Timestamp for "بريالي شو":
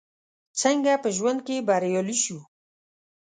1.67-2.39